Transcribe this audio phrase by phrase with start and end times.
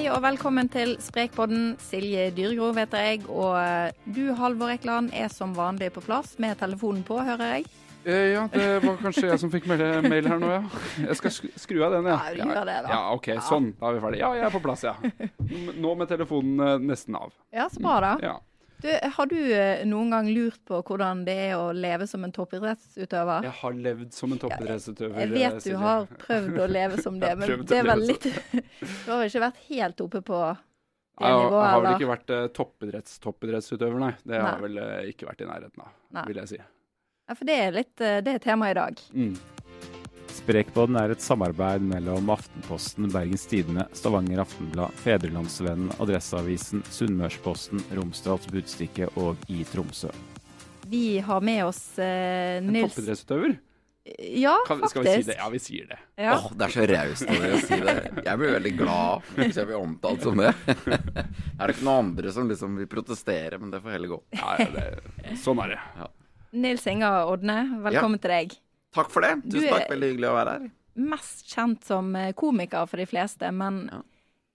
[0.00, 1.74] Hei og velkommen til Sprekpodden.
[1.76, 6.56] Silje Dyregrov heter jeg, og eh, du Halvor Ekland er som vanlig på plass med
[6.56, 7.66] telefonen på, hører jeg.
[8.08, 10.62] Eh, ja, det var kanskje jeg som fikk mail, mail her nå, ja.
[11.02, 12.16] Jeg skal skru av den, ja.
[12.32, 12.94] Ja, gjør det, da.
[12.94, 13.68] Ja, OK, sånn.
[13.76, 14.22] Da er vi ferdige.
[14.24, 14.96] Ja, jeg er på plass, ja.
[15.84, 17.36] Nå med telefonen eh, nesten av.
[17.52, 18.16] Ja, så bra, da.
[18.24, 18.38] Ja.
[18.80, 22.32] Du, har du eh, noen gang lurt på hvordan det er å leve som en
[22.32, 23.44] toppidrettsutøver?
[23.48, 25.20] Jeg har levd som en toppidrettsutøver.
[25.20, 25.82] Jeg eh, vet du Silje.
[25.84, 28.26] har prøvd å leve som det, men det var litt
[29.04, 30.42] Du har vel ikke vært helt oppe på
[31.20, 34.12] det Jeg nivået, jeg har vel ikke vært uh, toppidretts-toppidrettsutøver, nei.
[34.24, 36.22] Det har jeg vel eh, ikke vært i nærheten av, Nei.
[36.30, 36.60] vil jeg si.
[37.28, 39.02] Ja, for det er litt eh, Det er temaet i dag.
[39.12, 39.34] Mm.
[40.50, 49.06] Sprekpodden er et samarbeid mellom Aftenposten, Bergens Tidende, Stavanger Aftenblad, Fedrelandsvennen, Adresseavisen, Sunnmørsposten, Romsdals Budstikke
[49.14, 50.10] og i Tromsø.
[50.90, 53.54] Vi har med oss eh, En Nils toppidrettsutøver?
[54.40, 54.90] Ja, Kan, faktisk.
[54.96, 55.36] skal vi si det?
[55.38, 55.98] Ja, vi sier det.
[56.18, 56.32] Ja.
[56.40, 57.94] Åh, det er så raust av dere å si det.
[58.26, 60.50] Jeg blir veldig glad hvis jeg blir omtalt som det.
[60.80, 64.18] er det ikke noen andre som liksom vil protestere, men det får heller gå.
[64.34, 66.10] Ja, ja, det, sånn er det.
[66.66, 68.58] Nils Inga Odne, velkommen til deg.
[68.96, 69.36] Takk for det.
[69.46, 69.88] Tusen takk.
[69.92, 70.70] Veldig hyggelig å være her.
[71.10, 74.00] Mest kjent som eh, komiker for de fleste, men Ja.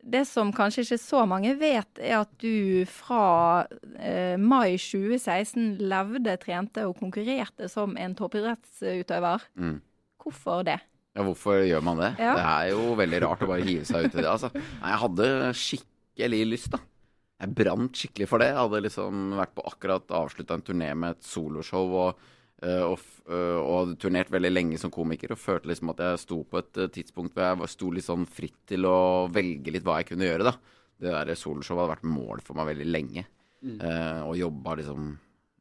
[0.04, 3.66] det som kanskje ikke så mange vet, er at du fra
[3.98, 9.48] eh, mai 2016 levde, trente og konkurrerte som en toppidrettsutøver.
[9.58, 9.80] Mm.
[10.22, 10.80] Hvorfor det?
[11.16, 12.12] Ja, hvorfor gjør man det?
[12.20, 12.34] Ja.
[12.36, 14.28] Det er jo veldig rart å bare hive seg ut i det.
[14.28, 14.50] Altså.
[14.52, 16.82] Nei, jeg hadde skikkelig lyst, da.
[17.40, 18.50] Jeg brant skikkelig for det.
[18.52, 22.20] Jeg hadde liksom vært på akkurat avslutta en turné med et soloshow og,
[22.88, 26.38] og, øh, og hadde turnert veldig lenge som komiker og følte liksom at jeg sto
[26.48, 29.98] på et øh, tidspunkt hvor jeg sto litt sånn fritt til å velge litt hva
[30.00, 30.56] jeg kunne gjøre, da.
[30.96, 33.26] Det der soloshowet hadde vært mål for meg veldig lenge.
[33.82, 35.06] Eh, og jobba liksom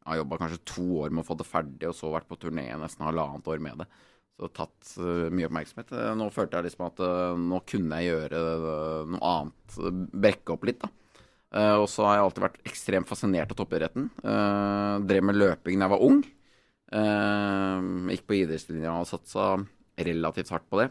[0.05, 2.37] Jeg har jobba kanskje to år med å få det ferdig, og så vært på
[2.37, 3.87] turné nesten halvannet år med det.
[4.37, 5.93] Så tatt eh, mye oppmerksomhet.
[5.97, 9.79] Eh, nå følte jeg liksom at eh, nå kunne jeg gjøre eh, noe annet.
[9.81, 10.91] eh, Brekke opp litt, da.
[11.55, 14.11] Eh, og så har jeg alltid vært ekstremt fascinert av toppidretten.
[14.27, 16.21] Eh, drev med løping da jeg var ung.
[16.95, 19.57] Eh, gikk på idrettslinja og satsa
[19.99, 20.89] relativt hardt på det.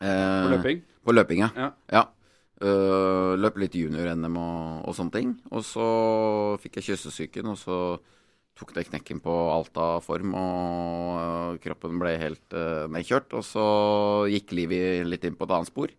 [0.00, 0.82] Eh, På løping?
[1.04, 1.50] På løping, ja.
[1.56, 1.70] Ja.
[1.92, 2.04] ja.
[2.64, 5.32] Uh, løp litt junior-NM og, og sånne ting.
[5.52, 5.86] Og så
[6.62, 7.78] fikk jeg kyssesyken, og så
[8.54, 13.34] tok det knekken på alt av form, og uh, kroppen ble helt uh, nedkjørt.
[13.36, 13.66] Og så
[14.30, 15.92] gikk livet litt inn på et annet spor.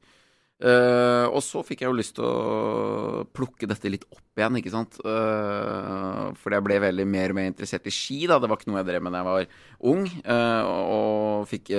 [0.55, 4.71] Eh, og så fikk jeg jo lyst til å plukke dette litt opp igjen, ikke
[4.71, 4.97] sant.
[5.03, 8.37] Uh, fordi jeg ble veldig mer og mer interessert i ski, da.
[8.39, 9.45] Det var ikke noe jeg drev med da jeg var
[9.91, 10.03] ung.
[10.27, 10.63] Uh,
[10.95, 11.71] og fikk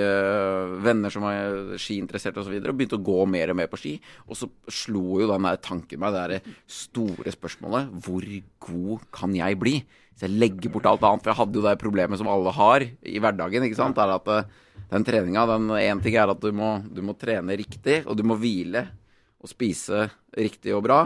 [0.85, 2.53] venner som var skiinteresserte osv.
[2.53, 3.93] Og, så og begynte å gå mer og mer på ski.
[4.25, 8.25] Og så slo jo den der tanken meg, det derre store spørsmålet Hvor
[8.67, 9.79] god kan jeg bli?
[10.17, 11.21] Hvis jeg legger bort alt annet.
[11.21, 13.67] For jeg hadde jo det problemet som alle har i hverdagen.
[13.67, 13.99] ikke sant?
[14.01, 14.47] Er at eh,
[14.89, 18.23] den treninga, den én ting er at du må, du må trene riktig, og du
[18.25, 18.87] må hvile
[19.37, 21.03] og spise riktig og bra.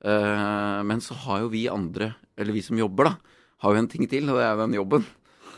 [0.00, 3.88] Uh, men så har jo vi andre, eller vi som jobber, da, har jo en
[3.92, 5.08] ting til, og det er den jobben.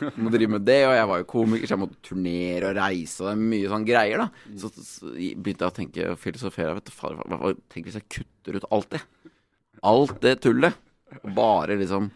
[0.03, 2.77] Du må drive med det, og jeg var jo komiker, så jeg måtte turnere og
[2.79, 4.55] reise, og det er mye sånn greier, da.
[4.59, 6.73] Så, så begynte jeg å tenke og filosofere.
[6.79, 7.19] Vet du, far,
[7.71, 9.03] tenk hvis jeg kutter ut alt det.
[9.87, 10.79] Alt det tullet.
[11.21, 12.09] Og bare liksom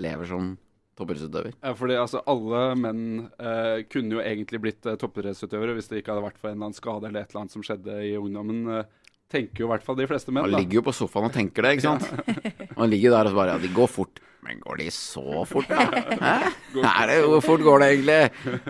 [0.00, 0.52] lever som
[0.98, 1.54] toppidrettsutøver.
[1.62, 3.04] Ja, fordi altså, alle menn
[3.40, 6.68] eh, kunne jo egentlig blitt eh, toppidrettsutøvere hvis det ikke hadde vært for en eller
[6.70, 8.66] annen skade eller et eller annet som skjedde i ungdommen.
[8.78, 8.84] Eh,
[9.32, 10.44] tenker jo i hvert fall de fleste menn.
[10.44, 10.60] Man da.
[10.60, 12.04] ligger jo på sofaen og tenker det, ikke sant.
[12.80, 14.20] Man ligger der og bare Ja, de går fort.
[14.42, 15.86] Men går de så fort, da?
[16.26, 16.50] Hæ?
[16.74, 18.18] Det, hvor fort går det egentlig?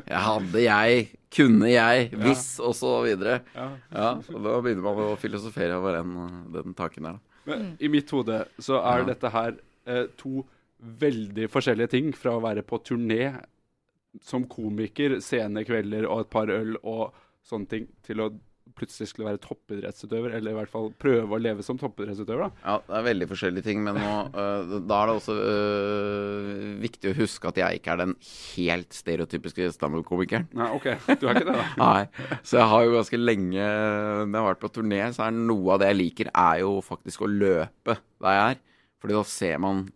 [0.04, 1.02] Jeg hadde jeg,
[1.32, 3.38] kunne jeg, hvis, og så videre.
[3.56, 3.68] Ja.
[3.90, 6.12] Ja, og da begynner man å filosofere over den,
[6.54, 7.20] den taken der.
[7.48, 9.08] Men i mitt hode så er Ja.
[9.14, 9.56] dette her
[9.88, 10.44] eh, to
[10.82, 13.26] veldig forskjellige ting fra å være på turné
[14.22, 17.12] som komiker, sene kvelder og et par øl og
[17.46, 18.32] sånne ting, til å
[18.76, 22.46] plutselig skulle være toppidrettsutøver, eller i hvert fall prøve å leve som toppidrettsutøver.
[22.46, 22.62] da.
[22.64, 27.12] Ja, det er veldig forskjellige ting, men nå, uh, da er det også uh, viktig
[27.12, 30.48] å huske at jeg ikke er den helt stereotypiske standup-komikeren.
[30.56, 30.88] Nei, OK,
[31.20, 31.68] du er ikke det, da.
[31.84, 35.36] Nei, så jeg har jo ganske lenge Når jeg har vært på turné, så er
[35.36, 38.62] noe av det jeg liker, er jo faktisk å løpe der jeg er.
[39.02, 39.86] Fordi da ser man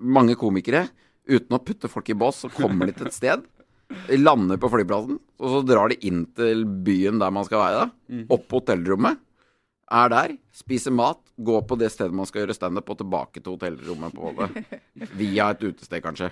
[0.00, 0.86] Mange komikere,
[1.28, 3.46] uten å putte folk i bås, så kommer de til et sted.
[4.08, 7.86] De lander på flyplassen, og så drar de inn til byen der man skal være.
[7.86, 9.20] da Opp på hotellrommet.
[9.88, 13.54] Er der, spiser mat, går på det stedet man skal gjøre standup, og tilbake til
[13.54, 14.80] hotellrommet på det.
[15.20, 16.28] Via et utested, kanskje.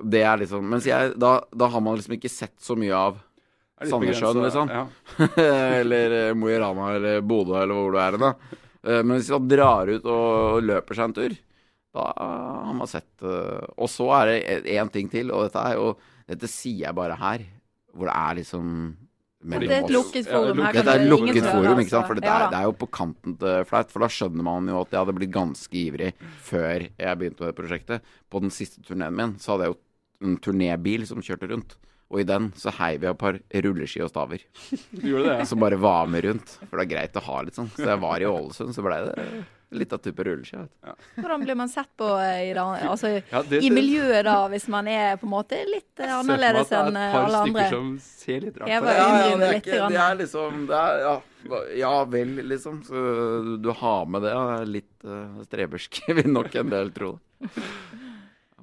[0.00, 3.20] Det er liksom Mens jeg, da, da har man liksom ikke sett så mye av
[3.82, 4.70] Sandnessjøen, liksom.
[4.70, 4.86] Ja.
[5.82, 8.26] eller eh, Mo i Rana eller Bodø eller hvor du er hen.
[8.86, 11.34] Eh, Men hvis man drar ut og løper seg en tur,
[11.92, 15.74] da har man sett eh, Og så er det én ting til, og dette er
[15.76, 15.90] jo
[16.28, 17.42] Dette sier jeg bare her,
[17.92, 18.68] hvor det er liksom
[19.42, 20.46] mellom Det er et lukket forum.
[20.46, 22.06] Her lukket- kan Dette er et lukket forum, ikke sant?
[22.06, 23.90] for det Ja er, det er jo på kanten til flaut.
[23.90, 26.12] For da skjønner man jo at jeg hadde blitt ganske ivrig
[26.46, 28.12] før jeg begynte med det prosjektet.
[28.30, 31.74] På den siste turneen min så hadde jeg jo en turnébil som kjørte rundt.
[32.12, 34.44] Og i den så heiv jeg et par rulleski og staver.
[34.94, 35.44] Du gjorde det, ja.
[35.50, 36.54] Som bare var med rundt.
[36.70, 37.70] For det er greit å ha litt sånn.
[37.74, 39.26] Så jeg var i Ålesund, så blei det
[39.72, 40.60] litt av type rulleski.
[40.84, 40.94] Ja.
[41.16, 44.88] Hvordan blir man sett på eh, i, altså, Ja, det- i miljøet da, hvis man
[44.88, 47.08] er på en måte litt annerledes enn Jeg ser for meg at det er eh,
[47.08, 47.66] et par alle andre?
[47.66, 50.18] stykker som ser litt rart Jeg på var Ja, ja, det, er ikke, det er
[50.22, 51.16] liksom det er, ja,
[51.82, 52.82] ja vel, liksom.
[52.86, 54.30] Så du har med det.
[54.30, 57.16] Ja, litt uh, strebersk, vil nok en del tro.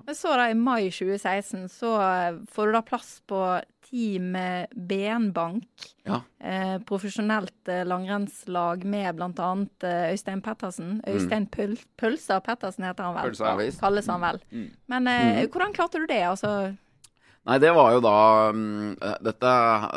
[0.06, 3.42] Men så da i mai 2016 så eh, får du da plass på
[3.90, 4.36] Team
[4.76, 5.66] Benbank.
[6.06, 6.20] Ja.
[6.40, 9.50] Eh, profesjonelt eh, langrennslag med bl.a.
[9.88, 11.00] Eh, Øystein Pettersen.
[11.10, 13.32] Øystein Pøl Pølser Pettersen heter han vel.
[13.32, 13.72] Pølser, ja.
[13.82, 14.40] Kalles han vel.
[14.54, 14.70] Mm.
[14.94, 15.50] Men eh, Mm.
[15.52, 16.22] hvordan klarte du det?
[16.30, 16.76] Altså,
[17.50, 18.16] Nei, det var jo da
[18.54, 19.52] mm, eh, dette,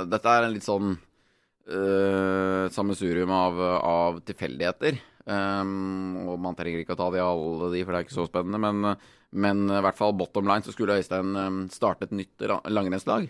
[0.09, 4.99] dette er en litt sånn uh, sammensurium av, av tilfeldigheter.
[5.27, 8.27] Um, og man trenger ikke å ta de alle de, for det er ikke så
[8.31, 8.59] spennende.
[8.63, 8.97] Men,
[9.33, 13.29] men i hvert fall bottom line så skulle Øystein um, starte et nytt langrennslag.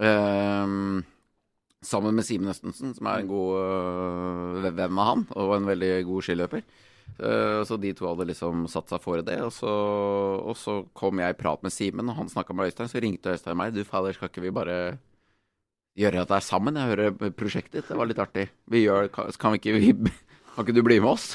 [0.00, 1.02] Um,
[1.84, 5.92] sammen med Simen Østensen, som er en god uh, venn av han, og en veldig
[6.08, 6.64] god skiløper.
[7.20, 9.36] Uh, så de to hadde liksom satt seg for det.
[9.44, 9.70] Og så,
[10.40, 12.88] og så kom jeg i prat med Simen, og han snakka med Øystein.
[12.92, 13.74] Så ringte Øystein meg.
[13.76, 14.78] Du fader, skal ikke vi bare
[16.00, 16.80] gjøre dette er sammen?
[16.80, 17.90] Jeg hører prosjektet ditt.
[17.90, 18.48] Det var litt artig.
[18.70, 20.14] Vi gjør, kan, kan vi ikke vi,
[20.54, 21.34] Kan ikke du bli med oss?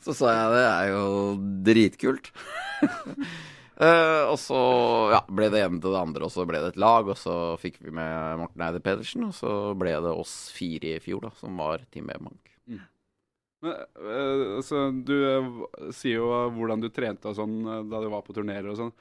[0.00, 1.06] Så sa jeg det er jo
[1.66, 2.30] dritkult.
[3.80, 4.58] Eh, og så
[5.14, 7.08] ja, ble det ene til det andre, og så ble det et lag.
[7.08, 11.02] Og så fikk vi med Morten Eide Pedersen, og så ble det oss fire i
[11.02, 12.42] fjor, da, som var Team E-Bank.
[13.60, 17.58] Men, eh, altså, du uh, sier jo hvordan du trente og sånn
[17.90, 18.94] da du var på turnerer og sånn.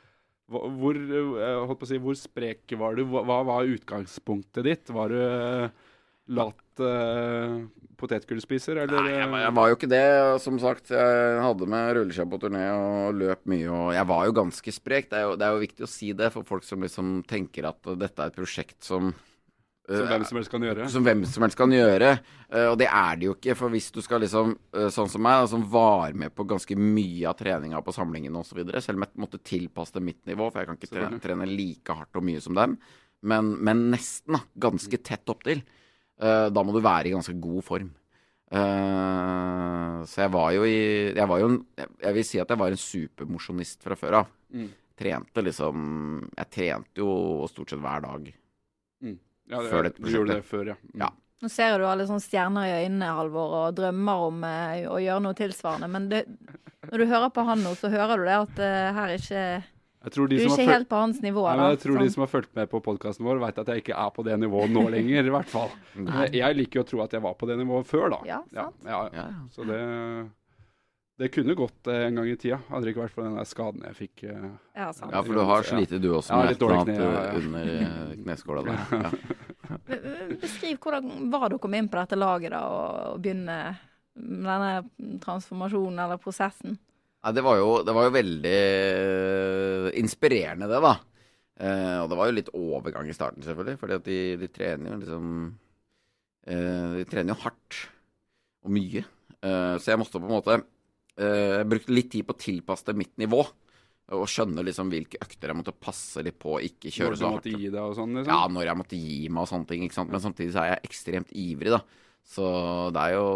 [0.49, 3.03] Hvor, holdt på å si, hvor sprek var du?
[3.07, 4.89] Hva, hva var utgangspunktet ditt?
[4.91, 5.19] Var du
[6.29, 7.63] lat uh,
[7.99, 9.01] potetgullspiser, eller?
[9.01, 10.41] Nei, jeg, eh, var- jeg var jo ikke det.
[10.43, 13.67] Som sagt, jeg hadde med rulleskia på turné og løp mye.
[13.69, 15.09] Og jeg var jo ganske sprek.
[15.09, 17.67] Det er jo, det er jo viktig å si det for folk som liksom tenker
[17.67, 19.11] at dette er et prosjekt som
[19.89, 20.87] Som øh, hvem som helst kan gjøre?
[20.93, 22.19] som hvem som helst kan gjøre.
[22.53, 23.55] Eh, og det er det jo ikke.
[23.57, 27.25] For hvis du skal liksom, eh, sånn som meg, som var med på ganske mye
[27.27, 30.67] av treninga på samlingene osv., selv om jeg måtte tilpasse det mitt nivå, for jeg
[30.69, 32.77] kan ikke trene like hardt og mye som dem,
[33.23, 34.43] men, men nesten, da.
[34.69, 35.63] Ganske tett opptil.
[36.19, 37.94] Uh, da må du være i ganske god form.
[38.50, 40.77] Eh, så jeg var jo i
[41.13, 44.31] Jeg var jo en Jeg vil si at jeg var en supermosjonist fra før av.
[44.50, 44.71] Mm.
[44.98, 45.83] Trente liksom
[46.33, 48.31] Jeg trente jo stort sett hver dag.
[49.50, 50.77] Ja, det, før dette du gjorde det før, ja.
[50.94, 51.01] Mm.
[51.01, 51.10] Ja.
[51.42, 55.24] nå ser du alle sånne stjerner i øynene, Halvor, og drømmer om eh, å gjøre
[55.25, 55.89] noe tilsvarende.
[55.89, 56.19] Men det,
[56.86, 59.45] når du hører på han nå, så hører du det at eh, her ikke
[60.15, 61.44] Du de er som ikke helt på hans nivå.
[61.50, 61.69] Nei, da.
[61.75, 62.13] jeg tror de Sånn.
[62.13, 64.71] som har fulgt med på podkasten vår, vet at jeg ikke er på det nivået
[64.73, 65.69] nå lenger, i hvert fall.
[66.39, 68.19] Jeg liker jo å tro at jeg var på det nivået før, da.
[68.27, 68.75] Ja, sant.
[68.85, 69.29] ja, Ja.
[69.53, 69.79] Så det
[71.19, 72.61] Det kunne gått eh, en gang i tida.
[72.69, 74.23] Hadde det ikke vært for den der skaden jeg fikk.
[74.23, 74.45] eh.
[74.77, 75.11] Ja, sant.
[75.11, 79.17] Ja, for du har slitt du også med et eller annet under eh, kneskåla der.
[80.41, 83.57] Beskriv hvordan var det å inn på dette laget da, og, og begynne
[84.15, 86.77] med denne transformasjonen eller prosessen.
[87.19, 90.94] Nei, det var jo, det var jo veldig eh, inspirerende, det, da.
[91.60, 93.95] Eh, og det var jo litt overgang i starten, selvfølgelig.
[93.99, 95.31] at de, de trener jo liksom
[96.47, 97.81] eh, De trener jo hardt
[98.64, 99.04] og mye.
[99.44, 102.95] Eh, så jeg måtte på en måte eh, Jeg brukte litt tid på å tilpasse
[102.95, 103.44] mitt nivå.
[104.16, 107.44] Og skjønne liksom hvilke økter jeg måtte passe litt på, ikke kjøre så hardt.
[107.44, 108.31] Når du måtte gi deg og sånn, liksom.
[108.31, 109.83] Ja, når jeg måtte gi meg og sånne ting.
[109.85, 110.16] ikke sant?
[110.16, 111.83] Men samtidig så er jeg ekstremt ivrig, da.
[112.26, 112.47] Så
[112.95, 113.28] det er jo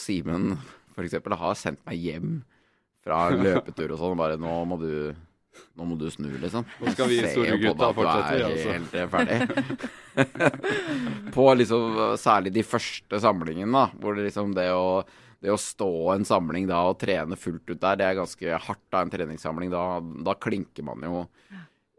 [0.00, 0.54] Simen,
[0.94, 2.32] for eksempel, har sendt meg hjem
[3.02, 4.18] fra løpetur og sånn.
[4.20, 4.92] Bare nå må du
[5.76, 6.64] nå må du snu, liksom.
[6.80, 8.70] Nå skal vi store gutta fortsette, er altså.
[8.72, 9.36] helt eh, ferdig.
[11.36, 13.84] på liksom særlig de første samlingene, da.
[14.00, 15.02] Hvor det liksom det å
[15.42, 18.84] det å stå en samling da og trene fullt ut der, det er ganske hardt
[18.94, 19.72] da, en treningssamling.
[19.72, 21.24] Da, da klinker man jo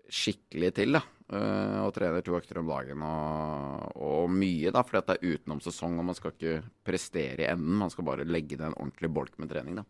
[0.07, 1.03] skikkelig til, da.
[1.33, 5.35] Eh, og trener to økter om dagen og, og mye, da, fordi at det er
[5.35, 7.81] utenom sesong, og man skal ikke prestere i enden.
[7.81, 9.87] Man skal bare legge ned en ordentlig bolk med trening, da.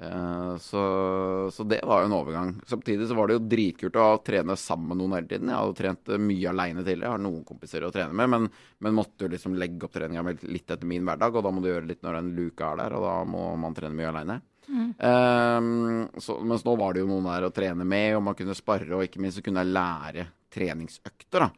[0.00, 0.06] Mm.
[0.06, 2.54] Eh, så, så det var jo en overgang.
[2.66, 5.50] Samtidig så var det jo dritkult å trene sammen med noen hele tiden.
[5.52, 8.48] Jeg hadde trent eh, mye aleine tidligere, jeg har noen kompiser å trene med, men,
[8.80, 11.68] men måtte jo liksom legge opp treninga litt etter min hverdag, og da må du
[11.68, 14.40] gjøre litt når en luke er der, og da må man trene mye aleine.
[16.46, 19.04] mens nå var det jo noen der å trene med, og man kunne spare, og
[19.04, 21.44] ikke minst så kunne jeg lære treningsøkter.
[21.44, 21.50] da.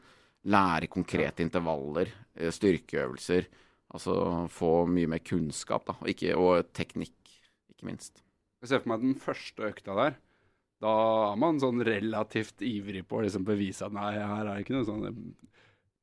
[0.52, 3.46] Lære konkrete intervaller, styrkeøvelser.
[3.92, 4.16] Altså
[4.50, 7.37] få mye mer kunnskap, da, og, ikke, og teknikk,
[7.70, 8.22] ikke minst.
[8.62, 10.12] Jeg ser for meg den første økta der.
[10.83, 10.92] Da
[11.33, 14.76] er man sånn relativt ivrig på å liksom bevise at nei, her er det ikke
[14.76, 15.07] noe sånn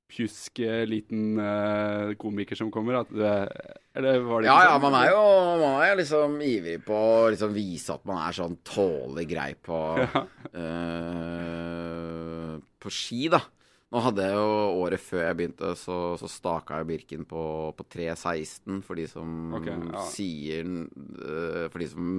[0.10, 2.98] pjusk eh, liten uh, komiker som kommer?
[3.04, 3.52] At er,
[4.00, 4.84] eller var det Ja, ikke ja, sånn?
[4.88, 5.24] man er jo
[5.62, 9.80] man er liksom ivrig på å liksom vise at man er sånn tålelig grei på
[10.64, 13.44] eh, På ski, da.
[13.90, 14.50] Nå hadde jeg jo
[14.84, 17.44] året før jeg begynte, så, så staka jeg Birken på,
[17.74, 20.04] på 3.16 for de som okay, ja.
[20.12, 22.12] sier eh, For de som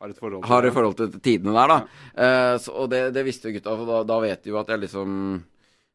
[0.00, 1.98] Har et forhold til har et forhold til tidene der, da.
[2.16, 4.72] Eh, så, og det, det visste jo gutta, for da, da vet de jo at
[4.72, 5.18] jeg liksom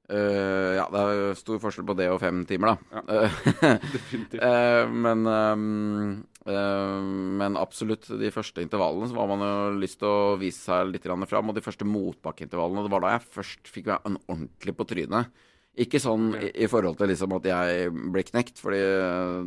[0.10, 3.00] eh, Ja, det er stor forskjell på det og fem timer, da.
[3.00, 4.42] Ja, Definitivt.
[4.44, 6.98] uh, men um, uh,
[7.42, 11.06] Men absolutt, de første intervallene så var man jo lyst til å vise seg litt
[11.06, 11.52] fram.
[11.52, 15.32] Og de første motbakkeintervallene, det var da jeg først fikk meg en ordentlig på trynet.
[15.80, 18.82] Ikke sånn i, i forhold til liksom at jeg ble knekt, fordi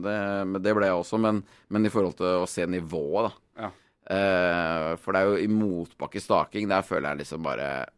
[0.05, 0.19] det,
[0.65, 3.67] det ble jeg også, men, men i forhold til å se nivået, da.
[3.67, 3.73] Ja.
[4.13, 7.91] Eh, for det er jo i motbakke staking, der føler jeg liksom bare eh,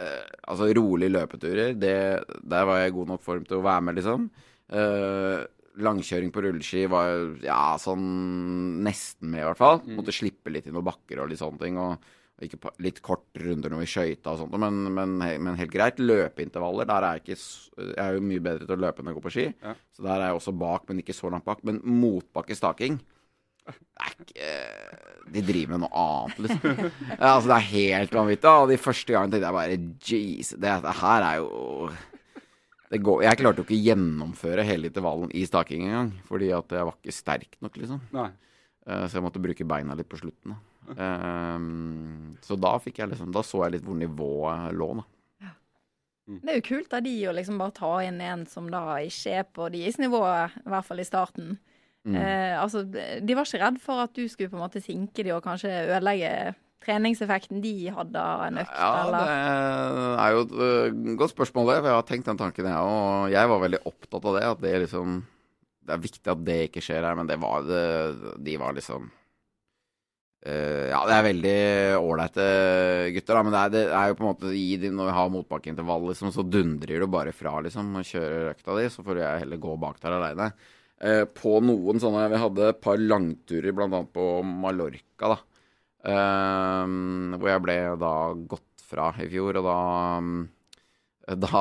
[0.00, 1.96] Altså rolige løpeturer, det,
[2.42, 4.28] der var jeg i god nok form til å være med, liksom.
[4.70, 5.42] Uh,
[5.80, 7.12] langkjøring på rulleski var
[7.44, 9.82] ja, sånn nesten med, i hvert fall.
[9.96, 11.78] Måtte slippe litt i noen bakker og litt sånne ting.
[11.80, 16.00] Og, ikke litt kort runder når vi skøyta og sånt, men, men, men helt greit.
[16.00, 17.36] Løpeintervaller, der er jeg ikke
[17.84, 19.44] Jeg er jo mye bedre til å løpe enn å gå på ski.
[19.60, 19.74] Ja.
[19.92, 21.60] Så der er jeg også bak, men ikke så langt bak.
[21.68, 22.96] Men motbakke staking
[25.30, 26.78] De driver med noe annet, liksom.
[27.14, 28.52] Ja, altså, det er helt vanvittig.
[28.52, 31.90] Og de første gangene tenkte jeg bare Jeez, det, det her er jo
[32.90, 36.10] det går, Jeg klarte jo ikke å gjennomføre hele intervallen i staking engang.
[36.26, 38.02] Fordi at jeg var ikke sterk nok, liksom.
[38.16, 38.30] Nei.
[38.86, 40.56] Eh, så jeg måtte bruke beina litt på slutten.
[40.56, 40.58] Da.
[40.98, 45.06] Ehm, så da fikk jeg liksom Da så jeg litt hvor nivået lå, da.
[46.30, 49.32] Det er jo kult av de å liksom bare ta inn en som da ikke
[49.40, 51.56] er på deres nivå, i hvert fall i starten.
[52.08, 52.16] Mm.
[52.16, 55.34] Eh, altså, de var ikke redd for at du skulle på en måte sinke de
[55.36, 59.24] og kanskje ødelegge treningseffekten de hadde av en økt, Ja, det
[60.24, 61.78] er jo et øh, godt spørsmål, det.
[61.82, 62.96] For jeg har tenkt den tanken, jeg òg.
[63.26, 64.44] Og jeg var veldig opptatt av det.
[64.48, 65.22] At det liksom
[65.84, 69.10] Det er viktig at det ikke skjer her, men det var det De var liksom
[70.40, 71.56] Uh, Ja, det er veldig
[72.00, 72.44] ålreite
[73.12, 73.42] gutter, da.
[73.44, 76.30] Men det er, det er jo på en måte de, Når vi har motbakkeintervall, liksom,
[76.32, 77.90] så dundrer du bare fra, liksom.
[78.00, 78.86] Og kjører økta di.
[78.88, 80.48] Så får jeg heller gå bak der aleine.
[81.00, 85.38] Eh, på noen sånne Vi hadde et par langturer, annet på Mallorca, da.
[86.10, 86.96] Eh,
[87.36, 88.14] hvor jeg ble da
[88.54, 89.78] gått fra i fjor, og da
[91.30, 91.60] da,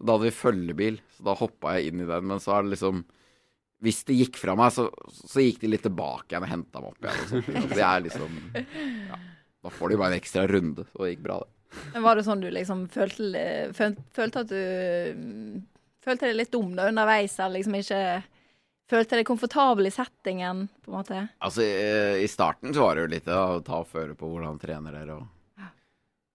[0.00, 2.28] da hadde vi følgebil, så da hoppa jeg inn i den.
[2.30, 3.02] Men så er det liksom
[3.84, 6.94] Hvis det gikk fra meg, så, så gikk de litt tilbake igjen og henta meg
[6.94, 7.34] opp igjen.
[7.34, 7.58] Og.
[7.64, 8.38] Og det er liksom
[9.10, 9.18] ja,
[9.66, 11.50] Da får de bare en ekstra runde, så det gikk bra, det.
[11.92, 15.64] Men var det sånn du liksom følte, føl, følte at du
[16.04, 18.04] Følte deg litt dum da underveis, eller liksom ikke
[18.84, 21.20] Følte deg komfortabel i settingen, på en måte?
[21.40, 24.58] Altså, i, i starten så var det jo litt å ta og føre på hvordan
[24.60, 25.70] trener dere, og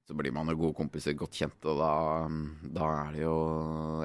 [0.09, 1.91] så blir man jo gode kompiser, godt kjent, og da,
[2.73, 3.35] da er det jo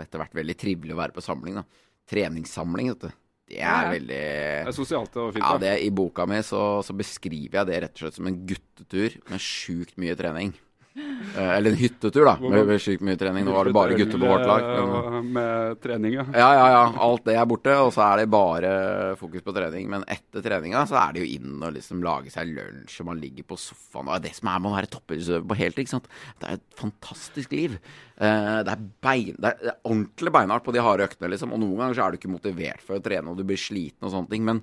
[0.02, 1.64] etter hvert veldig trivelig å være på samling, da.
[2.12, 3.14] Treningssamling, vet du.
[3.48, 3.94] Det er Ja, ja.
[3.94, 5.44] veldig Det er sosialt og fint.
[5.44, 8.38] Ja, det, I boka mi så, så beskriver jeg det rett og slett som en
[8.48, 10.52] guttetur med sjukt mye trening.
[11.34, 13.42] Eh, eller en hyttetur, da, med, med sykt mye trening.
[13.42, 14.66] Nå var det bare gutter på vårt lag.
[14.70, 16.24] Men, eh, Med trening, ja.
[16.30, 16.82] ja, ja, ja.
[17.02, 18.70] Alt det er borte, og så er det bare
[19.18, 19.88] fokus på trening.
[19.90, 23.18] Men etter treninga så er det jo inn og liksom lage seg lunsj, og man
[23.18, 24.12] ligger på sofaen.
[24.14, 25.82] Og det som er med å være toppidrettsutøver på heltid.
[25.82, 26.06] ikke sant?
[26.38, 27.74] Det er et fantastisk liv.
[28.14, 31.56] Eh, det, er bein, det er ordentlig beinhardt på de harde øktene, liksom.
[31.56, 34.06] Og noen ganger så er du ikke motivert for å trene, og du blir sliten
[34.06, 34.46] og sånne ting.
[34.46, 34.62] Men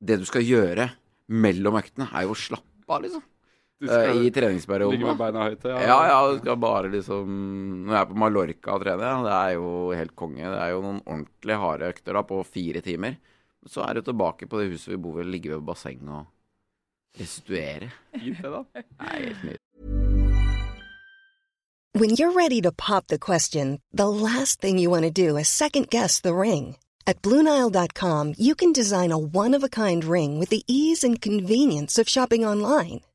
[0.00, 0.88] det du skal gjøre
[1.28, 3.28] mellom øktene, er jo å slappe av, liksom.
[3.82, 4.94] Eh, I treningsperioden.
[4.94, 5.64] ligge med beina høyt.
[5.64, 7.32] Ja, ja, du skal bare liksom
[7.86, 10.42] Når jeg er på Mallorca og trener, det er jo helt konge.
[10.42, 13.18] Det er jo noen ordentlig harde økter da på fire timer.
[13.66, 16.24] Så er du tilbake på det huset vi bor ved, ligge ved basseng og
[17.18, 17.90] restituere.
[18.14, 18.62] Fint, det, da.
[18.74, 19.58] Det er helt nydelig.
[21.94, 25.48] When you're ready to pop the question, the last thing you want to do is
[25.48, 26.76] second guess the ring.
[27.06, 31.20] At Bluenile.com, you can design a one of a kind ring with the ease and
[31.20, 33.00] convenience of shopping online.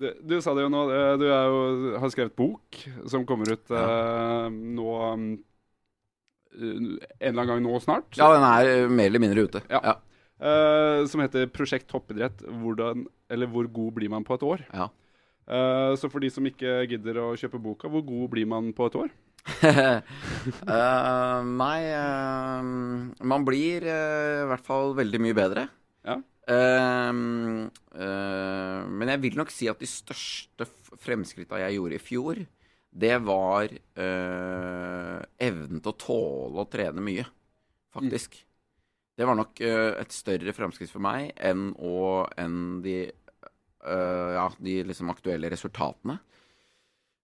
[0.00, 0.82] Du, du sa det jo nå,
[1.20, 1.62] du jo,
[2.00, 2.78] har skrevet bok
[3.10, 5.26] som kommer ut eh, nå um,
[6.56, 8.08] En eller annen gang nå snart.
[8.16, 9.60] Ja, den er mer eller mindre ute.
[9.68, 9.98] Ja.
[10.40, 12.40] Eh, som heter Prosjekt toppidrett.
[12.42, 14.64] Hvordan, eller hvor god blir man på et år?
[14.72, 14.88] Ja.
[15.50, 18.88] Eh, så for de som ikke gidder å kjøpe boka, hvor god blir man på
[18.88, 19.12] et år?
[19.62, 20.00] uh,
[21.62, 21.80] nei,
[23.24, 25.68] man blir i hvert fall veldig mye bedre.
[26.08, 26.18] Ja.
[26.50, 27.12] Eh,
[28.90, 30.66] men jeg vil nok si at de største
[31.00, 32.42] fremskrittene jeg gjorde i fjor,
[32.90, 37.22] det var uh, evnen til å tåle å trene mye,
[37.94, 38.34] faktisk.
[39.14, 42.96] Det var nok eh, et større fremskritt for meg enn, å, enn de,
[43.84, 46.16] ja, de liksom aktuelle resultatene.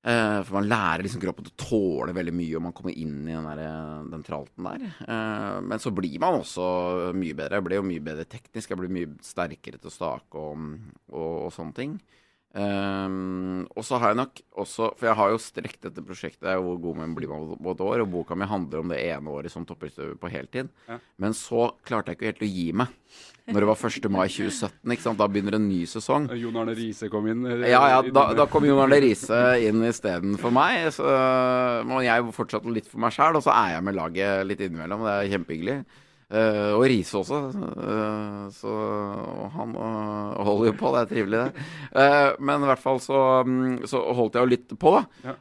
[0.06, 3.24] Eh, for man lærer liksom kroppen til å tåle veldig mye, og man kommer inn
[3.26, 4.84] i den, der, den tralten der.
[5.02, 6.66] Eh, men så blir man også
[7.16, 7.58] mye bedre.
[7.58, 8.70] Jeg ble jo mye bedre teknisk.
[8.70, 10.68] Jeg ble mye sterkere til å stake og,
[11.10, 11.98] og, og sånne ting.
[12.56, 13.14] Eh,
[13.76, 17.02] og så har jeg nok også For jeg har jo strekt dette prosjektet hvor god
[17.02, 19.66] man blir man på et år, og boka mi handler om det ene året som
[19.68, 20.70] toppidrettsutøver på heltid.
[20.88, 20.96] Ja.
[21.20, 22.94] Men så klarte jeg ikke helt å gi meg.
[23.46, 24.08] Når det var 1.
[24.10, 25.20] mai 2017, ikke sant?
[25.20, 26.30] da begynner en ny sesong.
[26.32, 27.44] Eh, Jon Arne Riise kom inn.
[27.46, 30.88] Eller, Ja, ja, da, da kom Jon Arne Riise inn istedenfor meg.
[30.96, 31.04] Så
[31.86, 35.04] må jeg fortsatt litt for meg sjæl, og så er jeg med laget litt innimellom.
[35.06, 35.78] Det er kjempehyggelig.
[36.26, 37.40] Eh, og Riise også.
[37.54, 38.76] Uh, så
[39.54, 41.66] han uh, holder jo på, det er trivelig, det.
[42.42, 45.04] Men i hvert fall så, um, så holdt jeg jo litt på, da.
[45.28, 45.36] Ja.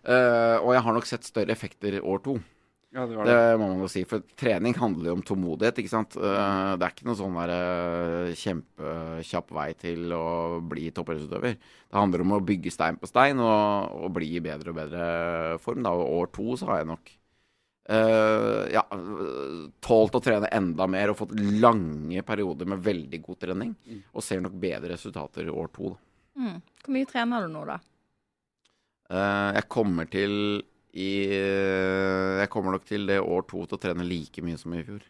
[0.62, 2.38] Og jeg har nok sett større effekter år to.
[2.95, 3.58] Ja, det var Det det.
[3.60, 6.15] må man jo si, for trening handler jo om tålmodighet, ikke sant.
[6.15, 6.30] Det
[6.80, 10.28] er ikke noen sånn der eh, kjempekjapp vei til å
[10.63, 11.58] bli toppidrettsutøver.
[11.60, 15.10] Det handler om å bygge stein på stein og, og bli i bedre og bedre
[15.65, 15.84] form.
[15.84, 15.91] Da.
[15.91, 17.12] Og år to så har jeg nok
[17.89, 18.84] eh, ja,
[19.84, 23.74] tålt å trene enda mer og fått lange perioder med veldig god trening.
[24.13, 25.93] Og ser nok bedre resultater i år to.
[25.93, 26.41] Da.
[26.45, 26.62] Mm.
[26.84, 27.80] Hvor mye trener du nå, da?
[29.06, 30.32] Uh, jeg kommer til
[30.95, 34.84] i Jeg kommer nok til det år to til å trene like mye som i
[34.88, 35.04] fjor.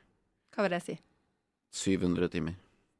[0.55, 0.95] Hva vil det si?
[1.75, 2.55] 700 timer.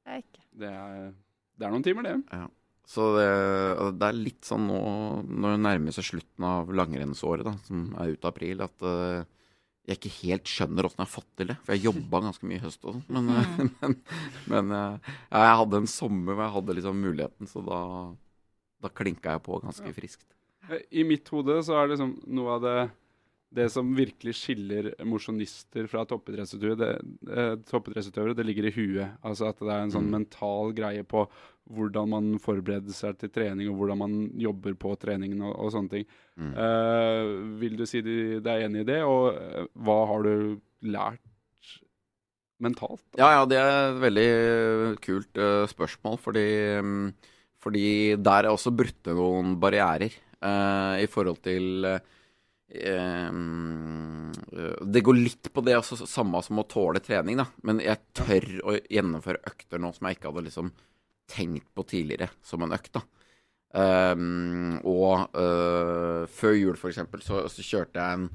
[0.06, 0.44] Det er ikke.
[0.62, 1.10] Det er,
[1.58, 2.40] det er noen timer, det.
[2.86, 3.30] Så det,
[3.98, 4.82] det er litt sånn nå
[5.26, 9.45] når det nærmer seg slutten av langrennsåret, da, som er ut av april, at eh,
[9.86, 11.56] jeg ikke helt skjønner åssen jeg har fått til det.
[11.66, 13.06] For jeg jobba ganske mye i høst og sånn.
[13.14, 13.98] Men, eh, men,
[14.52, 17.80] men eh, ja, jeg hadde en sommer hvor jeg hadde liksom muligheten, så da,
[18.86, 20.28] da klinka jeg på ganske friskt.
[20.70, 22.78] Eh, I mitt hode så er liksom noe av det
[23.56, 29.18] det som virkelig skiller mosjonister fra toppidrettsutøvere, det, eh, toppidrettsutøvere, det ligger i huet.
[29.24, 30.16] Altså at det er en sånn Mm.
[30.18, 31.26] mental greie på
[31.72, 35.90] hvordan man forbereder seg til trening, og hvordan man jobber på treningen og, og sånne
[35.90, 36.06] ting.
[36.38, 36.52] Mm.
[36.54, 41.24] Uh, vil du si deg er enig i det, og uh, hva har du lært
[42.62, 43.02] mentalt?
[43.18, 46.46] Ja, ja, det er et veldig kult uh, spørsmål, fordi,
[46.80, 47.14] um,
[47.64, 52.02] fordi der er også brutt noen barrierer i forhold til eh,
[54.86, 57.46] Det går litt på det altså, samme som å tåle trening, da.
[57.68, 60.72] Men jeg tør å gjennomføre økter nå som jeg ikke hadde liksom
[61.30, 63.04] tenkt på tidligere som en økt, da.
[63.76, 68.30] Um, og uh, før jul, eksempel, så, så kjørte jeg en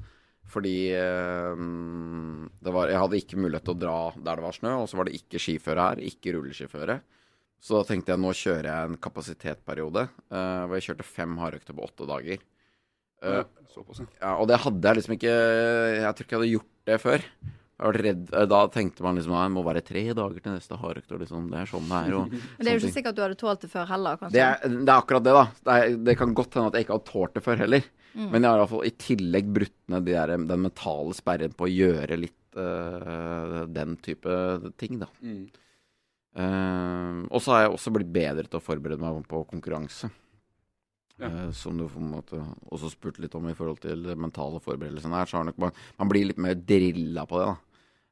[0.51, 4.73] fordi um, det var, jeg hadde ikke mulighet til å dra der det var snø,
[4.81, 6.97] og så var det ikke skiføre her, ikke rulleskiføre.
[7.61, 11.77] Så da tenkte jeg nå kjører jeg en kapasitetsperiode uh, hvor jeg kjørte fem hardøkter
[11.77, 12.43] på åtte dager.
[13.21, 14.07] Eh, Ja, såpass, ja.
[14.19, 17.27] ja, og det hadde jeg liksom ikke Jeg tror ikke jeg hadde gjort det før.
[17.81, 21.15] Redd, eh, Da tenkte man liksom at det må være tre dager til neste hardøkt.
[21.23, 22.17] Liksom, det er sånn det er.
[22.19, 24.35] Og, Men det er jo ikke sikkert sikkert du hadde tålt det før heller, kanskje.
[24.37, 25.47] Det er, det er akkurat det, da.
[25.61, 27.89] Det, er, det kan godt hende at jeg ikke har tålt det før heller.
[28.11, 31.71] Men jeg har i i tillegg brutt ned de der, den mentale sperren på å
[31.71, 34.35] gjøre litt uh, den type
[34.81, 35.07] ting, da.
[35.23, 35.45] Mm.
[36.31, 40.11] Uh, og så har jeg også blitt bedre til å forberede meg på konkurranse.
[41.21, 41.29] Ja.
[41.29, 42.41] Eh, som du på en måte
[42.73, 45.29] også spurte litt om i forhold til mentale forberedelsen her.
[45.29, 47.59] Så har nok man, man blir litt mer drilla på det, da.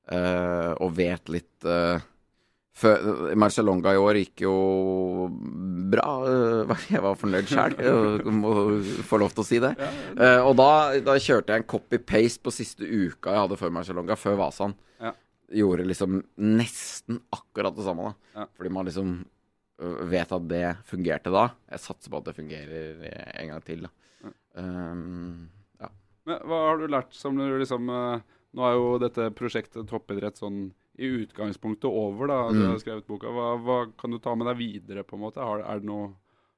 [0.10, 2.00] Eh, og vet litt uh,
[2.80, 4.54] Marcialonga i år gikk jo
[5.92, 6.08] bra.
[6.30, 7.76] eh, jeg var fornøyd sjøl,
[8.32, 8.54] må
[9.06, 9.74] få lov til å si det.
[10.16, 10.70] Eh, og da,
[11.04, 14.78] da kjørte jeg en copy-paste på siste uka jeg hadde før Marcialonga, før Vasan.
[15.02, 15.14] Ja.
[15.60, 18.42] Gjorde liksom nesten akkurat det samme, da.
[18.42, 18.48] Ja.
[18.56, 19.14] Fordi man liksom
[20.12, 21.46] vet at det fungerte da.
[21.72, 23.04] Jeg satser på at det fungerer
[23.40, 23.92] en gang til, da.
[24.26, 24.32] Ja.
[24.60, 25.90] Um, ja.
[26.28, 28.22] Men hva har du lært som du liksom eh,
[28.58, 32.40] Nå er jo dette prosjektet toppidrett sånn i utgangspunktet over, da.
[32.52, 32.72] Du Mm.
[32.72, 33.30] har skrevet boka.
[33.32, 35.38] Hva, hva kan du ta med deg videre, på en måte?
[35.40, 36.08] Har, er det noe,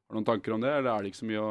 [0.08, 1.44] har du noen tanker om det, eller er det ikke så mye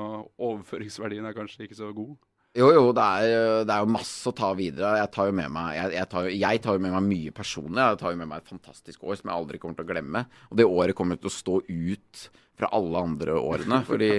[0.49, 2.17] Overføringsverdien er kanskje ikke så god?
[2.59, 4.97] Jo, jo, det er, det er jo masse å ta videre.
[4.99, 7.79] Jeg tar jo med meg jeg, jeg, tar, jeg tar med meg mye personlig.
[7.93, 10.25] Jeg tar jo med meg et fantastisk år som jeg aldri kommer til å glemme.
[10.51, 12.25] Og det året kommer til å stå ut
[12.61, 13.79] fra alle andre årene.
[13.87, 14.11] Fordi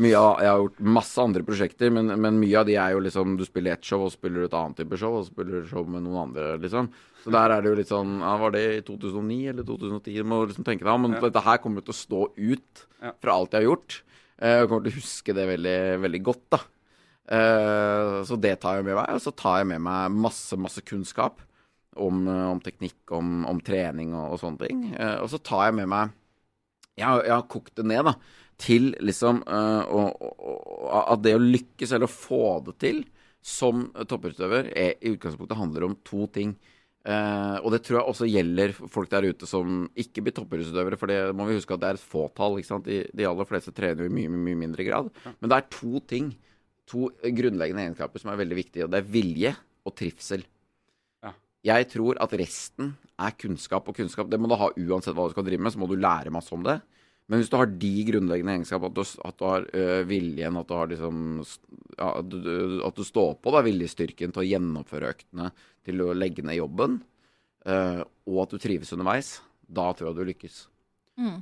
[0.00, 3.02] mye av, jeg har gjort masse andre prosjekter, men, men mye av de er jo
[3.04, 6.06] liksom Du spiller ett show, og spiller et annet type show, og spiller show med
[6.06, 6.92] noen andre, liksom.
[7.24, 10.14] Så der er det jo litt sånn ja, Var det i 2009 eller 2010?
[10.22, 11.08] Du må liksom tenke deg om.
[11.08, 11.26] Men Ja.
[11.26, 12.86] dette her kommer til å stå ut
[13.18, 13.98] fra alt jeg har gjort.
[14.38, 16.62] Eh, Jeg kommer til å huske det veldig, veldig godt, da.
[17.30, 19.06] Eh, så det tar jeg med meg.
[19.14, 21.40] Og så tar jeg med meg masse, masse kunnskap
[21.96, 24.84] om, eh, om teknikk, om, om trening og, og sånne ting.
[24.96, 26.16] Eh, og så tar jeg med meg
[26.98, 28.14] Jeg jeg har kokt det ned da
[28.60, 33.04] til liksom å- å- At det å lykkes eller å få det til
[33.40, 36.56] som topputøver, er, i utgangspunktet handler om to ting.
[37.08, 40.98] Uh, og det tror jeg også gjelder folk der ute som ikke blir toppidrettsutøvere.
[41.00, 42.58] For det må vi huske at det er et fåtall.
[42.84, 45.08] De, de aller fleste trener i mye, mye mindre grad.
[45.40, 46.34] Men det er to ting,
[46.90, 48.86] to grunnleggende egenskaper som er veldig viktige.
[48.86, 49.54] Og det er vilje
[49.86, 50.44] og trivsel.
[51.24, 51.34] Ja.
[51.72, 55.36] Jeg tror at resten er kunnskap, og kunnskap det må du ha uansett hva du
[55.36, 55.74] skal drive med.
[55.74, 56.80] Så må du lære masse om det.
[57.30, 60.66] Men hvis du har de grunnleggende egenskapene, at du, at du har øh, viljen, at
[60.66, 61.20] du har liksom
[61.94, 65.52] ja, at, du, at du står på da, viljestyrken til å gjennomføre øktene,
[65.86, 66.98] til å legge ned jobben,
[67.70, 70.58] øh, og at du trives underveis, da tror jeg du lykkes.
[71.22, 71.38] Mm.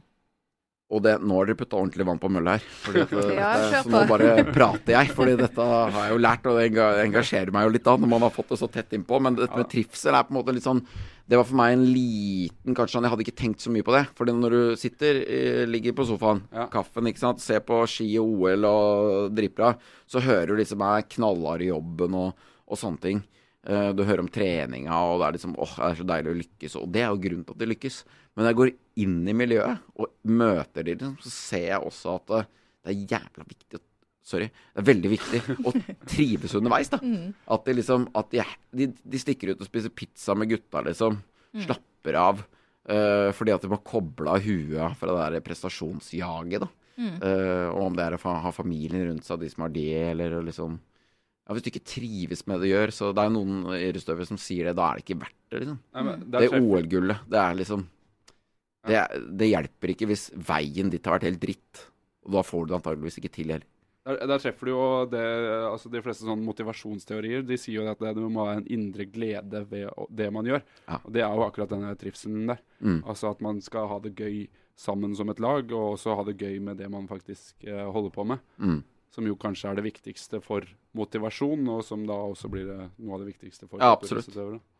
[0.88, 2.62] Og det, nå har dere putta ordentlig vann på mølla her.
[2.80, 3.48] Fordi at, øh, Ja,
[3.82, 6.70] så nå bare prater jeg, fordi dette har jeg jo lært, og det
[7.04, 9.18] engasjerer meg jo litt da, når man har fått det så tett innpå.
[9.20, 10.80] Men dette med trivsel er på en måte litt sånn
[11.28, 13.92] Det var for meg en liten Kanskje sånn, jeg hadde ikke tenkt så mye på
[13.92, 14.04] det.
[14.16, 16.64] Fordi når du sitter, eh, ligger på sofaen, Ja.
[16.72, 19.74] kaffen, ikke sant, ser på ski og OL og dritbra,
[20.08, 22.32] så hører du liksom jeg er knallhard i jobben og,
[22.66, 23.20] og sånne ting.
[23.68, 26.38] Eh, du hører om treninga, og det er liksom åh, det er så deilig å
[26.40, 26.76] lykkes.
[26.80, 28.00] Og det er jo grunnen til at de lykkes.
[28.38, 28.72] Men når jeg går
[29.02, 32.42] inn i miljøet og møter de, liksom, så ser jeg også at det,
[32.86, 33.84] det er jævla viktig å
[34.28, 34.44] Sorry.
[34.52, 35.70] Det er veldig viktig å
[36.12, 36.98] trives underveis, da.
[37.54, 38.42] At de liksom At de,
[38.76, 41.16] de, de stikker ut og spiser pizza med gutta, liksom.
[41.64, 42.42] Slapper av.
[42.84, 46.68] Uh, fordi at de må koble av huet fra det der prestasjonsjaget, da.
[46.98, 49.90] Eh, og om det er å fa ha familien rundt seg, de som har det,
[50.10, 53.60] eller liksom ja, Hvis du ikke trives med det du gjør, så det er noen
[53.76, 55.78] idrettsutøvere som sier det, da er det ikke verdt det, liksom.
[55.94, 57.86] Nei, Det OL-gullet, det er liksom
[58.86, 59.00] det,
[59.40, 61.82] det hjelper ikke hvis veien ditt har vært helt dritt.
[62.28, 63.66] Og da får du det antageligvis ikke til heller.
[64.08, 65.22] Der, der treffer du jo det
[65.68, 69.04] altså De fleste sånne motivasjonsteorier De sier jo at det, det må ha en indre
[69.10, 70.62] glede ved det man gjør.
[70.86, 71.00] Ja.
[71.02, 72.62] Og Det er jo akkurat denne trivselen der.
[72.80, 73.02] Mm.
[73.02, 74.46] Altså at man skal ha det gøy
[74.78, 78.14] sammen som et lag, og også ha det gøy med det man faktisk eh, holder
[78.14, 78.42] på med.
[78.62, 78.80] Mm.
[79.10, 80.64] Som jo kanskje er det viktigste for
[80.96, 84.30] motivasjon, og som da også blir det, noe av det viktigste for Ja, absolutt.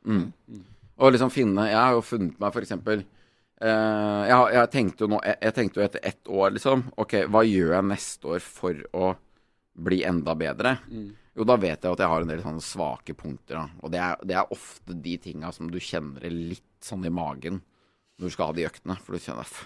[0.06, 0.28] Mm.
[0.46, 0.66] Mm.
[0.98, 2.64] Og liksom finne Jeg har jo funnet meg for
[3.60, 7.14] eh, jeg, jeg tenkte jo nå jeg, jeg tenkte jo etter ett år, liksom OK,
[7.30, 9.14] hva gjør jeg neste år for å
[9.78, 10.76] bli enda bedre?
[10.90, 11.08] Mm.
[11.38, 13.60] Jo, da vet jeg at jeg har en del sånne svake punkter.
[13.60, 13.66] Da.
[13.86, 17.60] Og det er, det er ofte de tinga som du kjenner litt sånn i magen
[18.18, 18.96] når du skal ha de øktene.
[19.04, 19.60] For du kjenner "F,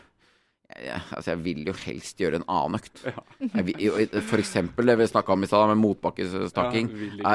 [0.68, 3.00] jeg, jeg, altså jeg vil jo helst gjøre en annen økt.
[3.46, 6.92] Jeg vil, for eksempel det vi snakka om i stad, med motbakkestakking.
[7.22, 7.33] Ja,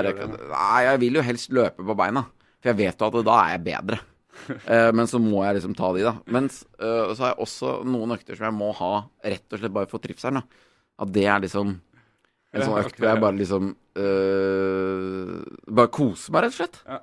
[0.53, 2.27] nei, jeg vil jo helst løpe på beina.
[2.61, 3.99] For jeg vet jo at da er jeg bedre.
[4.71, 6.13] Eh, men så må jeg liksom ta de, da.
[6.31, 9.75] Men uh, så har jeg også noen økter som jeg må ha rett og slett
[9.75, 10.39] bare for trivselen.
[10.39, 10.63] da.
[11.03, 15.33] At det er liksom en sånn økt hvor jeg bare liksom uh,
[15.67, 16.79] Bare kose meg, rett og slett.
[16.87, 17.01] Ja.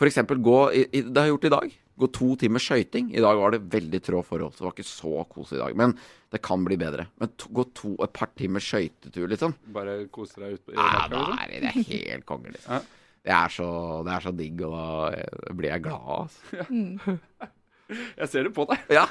[0.00, 1.78] For eksempel gå i, i, Det har jeg gjort i dag.
[2.00, 3.10] Gå to timer skøyting.
[3.12, 5.76] I dag var det veldig trå forhold, så det var ikke så kos i dag.
[5.76, 5.92] Men
[6.32, 7.10] det kan bli bedre.
[7.20, 9.52] Men to, gå to, et par timer skøytetur, liksom.
[9.74, 11.44] Bare kose deg ut Ja, da liksom.
[11.44, 12.78] er det, helt konge, liksom.
[12.78, 12.99] Ja.
[13.20, 13.68] Det, er så,
[14.06, 17.16] det er så digg, og da eh, blir jeg glad, altså.
[17.90, 18.84] Jeg ser det på deg.
[18.94, 19.02] Ja.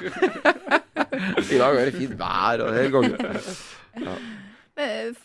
[1.52, 3.42] I dag er det fint vær, og hele gangen.
[4.00, 4.14] Ja.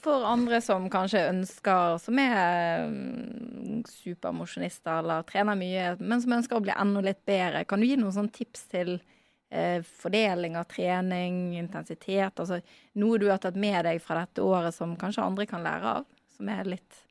[0.02, 6.58] For andre som kanskje ønsker, som er mm, supermosjonister eller trener mye, men som ønsker
[6.58, 10.67] å bli enda litt bedre, kan du gi noen sånne tips til eh, fordeling av
[10.71, 12.36] trening, intensitet.
[12.36, 12.60] Altså
[13.00, 16.10] noe du har tatt med deg fra dette året som kanskje andre kan lære av.
[16.36, 17.05] Som er litt eh,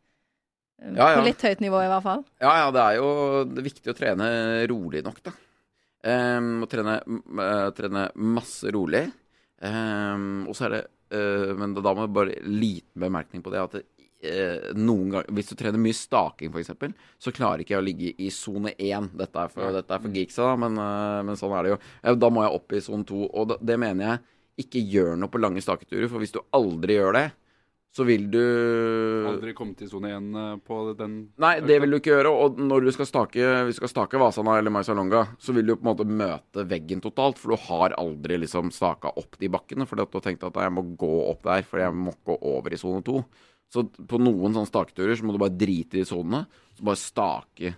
[0.82, 1.18] Ja, ja.
[1.18, 2.24] På litt høyt nivå, i hvert fall.
[2.42, 3.08] Ja, ja, det er jo
[3.48, 4.28] det er viktig å trene
[4.70, 5.32] rolig nok, da.
[6.04, 6.98] Um, å trene,
[7.40, 9.06] eh, trene masse rolig.
[9.64, 10.80] Um, og så er det
[11.14, 13.84] uh, Men da må jeg bare liten bemerkning på det at det,
[14.26, 16.74] uh, noen ganger Hvis du trener mye staking, f.eks.,
[17.22, 19.08] så klarer ikke jeg å ligge i sone én.
[19.16, 21.78] Dette er for, dette er for geeksa, da, men, eh, men sånn er det jo.
[22.02, 23.22] Eh, Da må jeg opp i sone to.
[23.30, 26.98] Og da, det mener jeg ikke gjør noe på lange staketurer, for hvis du aldri
[26.98, 27.24] gjør det,
[27.94, 28.40] så vil du
[29.30, 32.32] Aldri komme til sone én eh, på den Nei, det vil du ikke gjøre.
[32.34, 35.84] Og når du skal stake, du skal stake Vasana eller Maisalonga, så vil du på
[35.84, 37.38] en måte møte veggen totalt.
[37.38, 39.86] For du har aldri liksom staka opp de bakkene.
[39.86, 42.74] For du har tenkt at jeg må gå opp der, for jeg må gå over
[42.74, 43.22] i sone 2.
[43.74, 46.44] Så på noen sånne staketurer så må du bare drite i sonene.
[46.74, 47.76] Så bare stake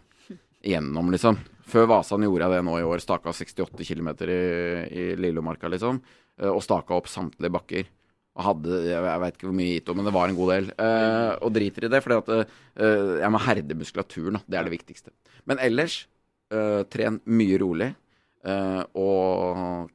[0.66, 1.38] gjennom, liksom.
[1.66, 3.04] Før Vasan gjorde jeg det nå i år.
[3.04, 4.40] Staka 68 km i,
[4.88, 6.00] i Lillomarka, liksom.
[6.40, 7.92] eh, Og staka opp samtlige bakker.
[8.36, 10.66] Hadde Jeg, veit ikke hvor mye Ito, men det var en god del.
[10.84, 12.50] Eh, og driter i det, for eh,
[13.22, 14.40] jeg må herde muskulaturen.
[14.44, 15.12] Det er det viktigste.
[15.48, 16.02] Men ellers,
[16.52, 17.94] eh, tren mye rolig.
[18.44, 19.90] eh, og,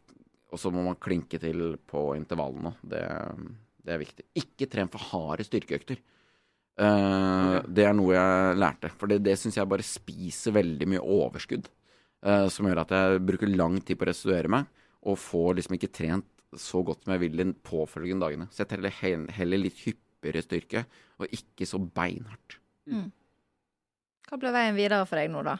[0.59, 2.73] så må man klinke til på intervallene.
[2.83, 3.03] Det,
[3.85, 4.25] det er viktig.
[4.41, 6.01] Ikke tren for harde styrkeøkter.
[6.81, 7.61] Okay.
[7.67, 8.89] Det er noe jeg lærte.
[8.97, 11.69] For det, det syns jeg bare spiser veldig mye overskudd.
[12.25, 14.67] eh, som gjør at jeg bruker lang tid på å restituere meg,
[15.01, 16.27] og får liksom ikke trent
[16.59, 18.47] så godt som jeg vil de påfølgende dagene.
[18.51, 20.85] Så jeg teller heller, heller litt hyppigere styrke,
[21.21, 22.57] og ikke så beinhardt.
[24.27, 25.57] Hva blir veien videre for deg nå, da?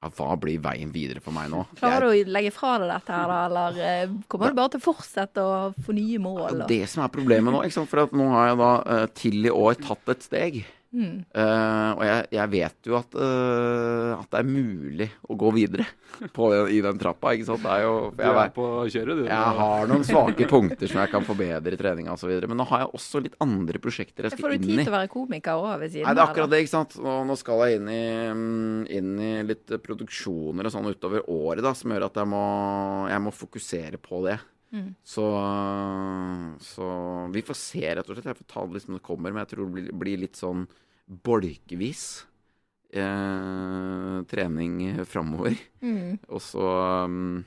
[0.00, 1.66] Ja, hva blir veien videre for meg nå?
[1.76, 3.40] Klarer du å legge fra deg dette her, da?
[3.50, 6.62] Eller eh, kommer du bare til å fortsette å få nye mål?
[6.62, 6.68] Og...
[6.70, 7.60] det som er problemet nå.
[7.66, 7.90] ikke sant?
[7.90, 10.62] For nå har jeg da eh, til i år tatt et steg.
[10.90, 11.22] Mm.
[11.22, 15.86] Eh, og jeg, jeg vet jo at, uh, at det er mulig å gå videre
[16.36, 17.34] på, i den trappa.
[17.36, 17.62] ikke sant?
[17.62, 19.24] Det er jo, jeg, er på kjøret, du.
[19.28, 22.32] jeg har noen svake punkter som jeg kan forbedre i treninga osv.
[22.42, 24.78] Men nå har jeg også litt andre prosjekter jeg Får du tid i.
[24.82, 26.98] til å være komiker òg ved siden Nei, det er akkurat det, ikke sant.
[26.98, 31.62] Og nå skal jeg inn i, mm, inn i litt produksjoner og sånn utover året,
[31.66, 32.46] da, som gjør at jeg må,
[33.12, 34.40] jeg må fokusere på det.
[34.70, 34.90] Mm.
[35.02, 35.26] Så,
[36.62, 36.88] så
[37.34, 38.30] vi får se, rett og slett.
[38.30, 40.38] Jeg får ta det litt som det kommer, men jeg tror det blir, blir litt
[40.38, 40.66] sånn
[41.10, 42.04] bolkevis
[42.94, 44.76] eh, trening
[45.10, 45.58] framover.
[45.82, 46.20] Mm.
[46.30, 46.68] Og så
[47.06, 47.40] um,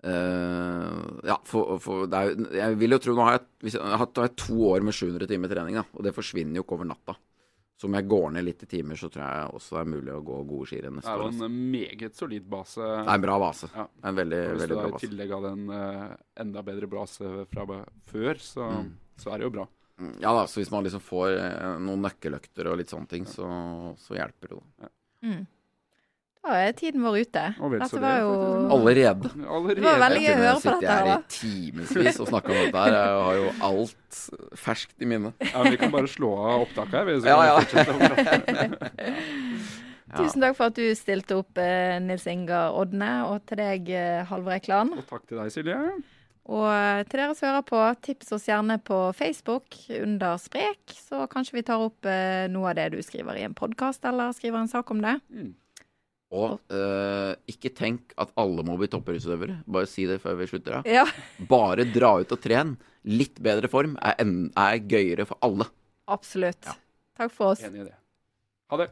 [0.00, 4.06] Uh, Ja, for, for det er, jeg vil jo tro Nå har jeg, hvis har
[4.08, 7.16] jeg to år med 700 timer trening, da, og det forsvinner jo ikke over natta.
[7.80, 10.12] Så om jeg går ned litt i timer, så tror jeg også det er mulig
[10.12, 12.76] å gå gode skirenn Det neste er jo en meget solid base.
[12.84, 13.70] Det er en bra base.
[13.72, 13.86] Ja.
[14.04, 15.06] En veldig, Hvis veldig du bra da i base.
[15.06, 17.64] tillegg hadde en uh, enda bedre base fra
[18.10, 18.90] før, så, Mm.
[19.16, 19.64] så er det jo bra.
[20.00, 23.24] Mm, Ja da, så hvis man liksom får uh, noen nøkkeløkter og litt sånne ting,
[23.24, 23.48] så,
[23.96, 24.60] så hjelper det.
[24.84, 24.88] Ja.
[25.24, 25.46] Mm.
[26.40, 27.52] Da er tiden vår ute.
[27.74, 28.30] Dette var jo.
[28.72, 29.28] Allerede.
[29.44, 29.76] Allerede.
[29.76, 32.48] Det var veldig gøy å høre kunne på dette her, her i timevis og snakka
[32.54, 32.92] om dette her.
[32.96, 34.12] Jeg har jo alt
[34.62, 35.34] ferskt i minnet.
[35.50, 37.04] Ja, vi kan bare slå av opptaket her.
[37.10, 37.56] vi, Ja, ja.
[40.16, 44.24] Tusen takk for at du stilte opp, eh, Nils Ingar Odne, og til deg, eh,
[44.26, 44.96] Halvor Ekland.
[44.98, 45.76] Og takk til deg, Silje.
[46.50, 51.28] Og eh, til dere som hører på, tips oss gjerne på Facebook under Sprek, så
[51.30, 54.64] kanskje vi tar opp eh, noe av det du skriver i en podkast, eller skriver
[54.64, 55.20] en sak om det.
[55.30, 55.52] Mm.
[56.30, 59.60] Og uh, ikke tenk at alle må bli toppidrettsutøvere.
[59.66, 60.86] Bare si det før vi slutter av.
[60.86, 61.02] Ja,
[61.54, 62.76] Bare dra ut og tren.
[63.10, 65.66] Litt bedre form er, en, er gøyere for alle.
[66.06, 66.68] absolutt.
[67.18, 67.64] Takk for oss.
[67.66, 67.96] Enig i det.
[68.70, 68.90] Ha det.